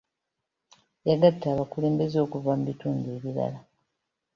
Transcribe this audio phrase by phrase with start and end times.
[1.09, 3.59] Yagatta abakulembeze okuva mu bitundu ebirala.